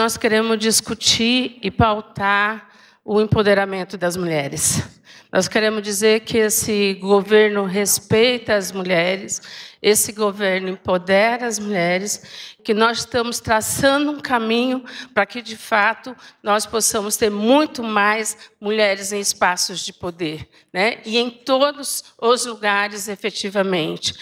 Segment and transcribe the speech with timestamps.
[0.00, 2.70] nós queremos discutir e pautar
[3.04, 4.82] o empoderamento das mulheres.
[5.30, 9.42] Nós queremos dizer que esse governo respeita as mulheres,
[9.82, 14.82] esse governo empodera as mulheres, que nós estamos traçando um caminho
[15.12, 21.02] para que, de fato, nós possamos ter muito mais mulheres em espaços de poder, né?
[21.04, 24.14] e em todos os lugares, efetivamente.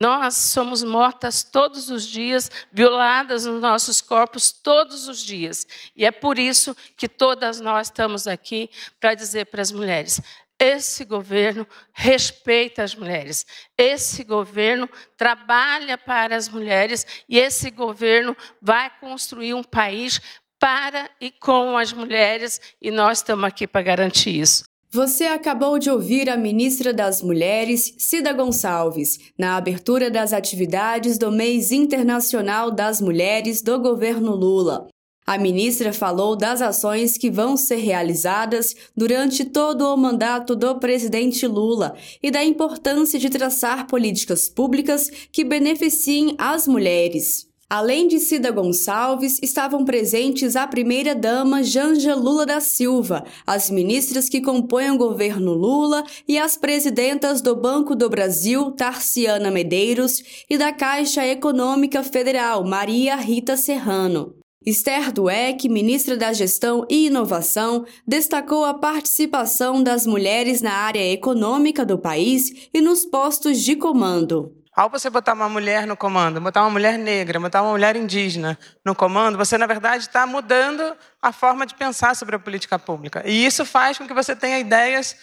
[0.00, 5.66] Nós somos mortas todos os dias, violadas nos nossos corpos todos os dias.
[5.94, 10.20] E é por isso que todas nós estamos aqui para dizer para as mulheres:
[10.58, 13.46] esse governo respeita as mulheres.
[13.76, 20.20] Esse governo trabalha para as mulheres e esse governo vai construir um país
[20.58, 24.69] para e com as mulheres e nós estamos aqui para garantir isso.
[24.92, 31.30] Você acabou de ouvir a ministra das Mulheres, Cida Gonçalves, na abertura das atividades do
[31.30, 34.88] Mês Internacional das Mulheres do governo Lula.
[35.24, 41.46] A ministra falou das ações que vão ser realizadas durante todo o mandato do presidente
[41.46, 47.49] Lula e da importância de traçar políticas públicas que beneficiem as mulheres.
[47.70, 54.40] Além de Cida Gonçalves, estavam presentes a primeira-dama Janja Lula da Silva, as ministras que
[54.40, 60.72] compõem o governo Lula e as presidentas do Banco do Brasil, Tarciana Medeiros, e da
[60.72, 64.34] Caixa Econômica Federal, Maria Rita Serrano.
[64.66, 71.86] Esther Dueck, ministra da Gestão e Inovação, destacou a participação das mulheres na área econômica
[71.86, 74.59] do país e nos postos de comando.
[74.80, 78.58] Ao você botar uma mulher no comando, botar uma mulher negra, botar uma mulher indígena
[78.82, 83.22] no comando, você, na verdade, está mudando a forma de pensar sobre a política pública.
[83.26, 85.14] E isso faz com que você tenha ideias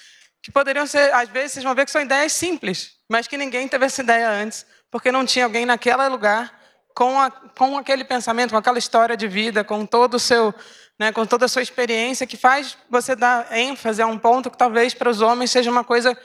[0.44, 3.68] que poderiam ser, às vezes, vocês vão ver que são ideias simples, mas que ninguém
[3.68, 6.54] teve essa ideia antes, porque não tinha alguém naquele lugar
[6.94, 10.54] com, a, com aquele pensamento, com aquela história de vida, com todo o seu,
[11.00, 14.58] né, com toda a sua experiência, que faz você dar ênfase a um ponto que
[14.58, 16.16] talvez para os homens seja uma coisa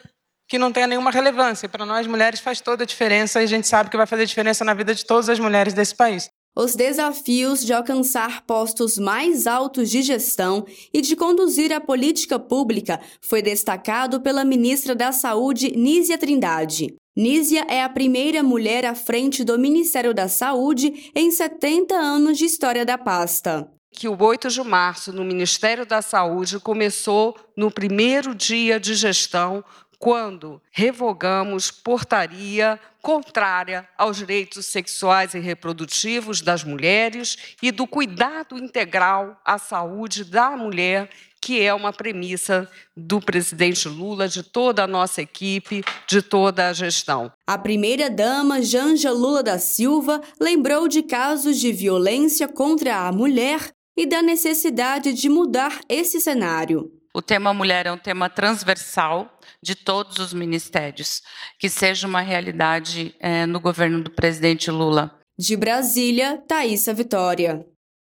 [0.52, 1.66] que não tenha nenhuma relevância.
[1.66, 4.62] Para nós mulheres faz toda a diferença e a gente sabe que vai fazer diferença
[4.62, 6.28] na vida de todas as mulheres desse país.
[6.54, 13.00] Os desafios de alcançar postos mais altos de gestão e de conduzir a política pública
[13.22, 16.96] foi destacado pela ministra da Saúde, Nízia Trindade.
[17.16, 22.44] Nízia é a primeira mulher à frente do Ministério da Saúde em 70 anos de
[22.44, 28.34] história da pasta que o 8 de março, no Ministério da Saúde, começou no primeiro
[28.34, 29.62] dia de gestão
[30.02, 39.40] quando revogamos portaria contrária aos direitos sexuais e reprodutivos das mulheres e do cuidado integral
[39.44, 41.08] à saúde da mulher,
[41.40, 46.72] que é uma premissa do presidente Lula, de toda a nossa equipe, de toda a
[46.72, 47.32] gestão.
[47.46, 54.04] A primeira-dama, Janja Lula da Silva, lembrou de casos de violência contra a mulher e
[54.04, 56.90] da necessidade de mudar esse cenário.
[57.14, 61.22] O tema mulher é um tema transversal de todos os ministérios,
[61.58, 65.20] que seja uma realidade é, no governo do presidente Lula.
[65.38, 67.66] De Brasília, Thaisa Vitória.